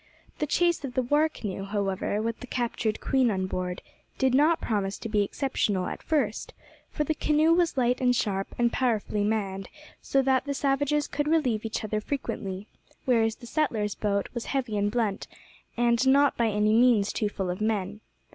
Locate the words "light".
7.77-8.01